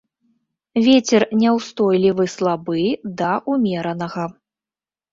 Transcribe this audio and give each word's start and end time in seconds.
Вецер 0.87 1.21
няўстойлівы 1.43 2.27
слабы 2.39 2.83
да 3.23 3.31
ўмеранага. 3.55 4.31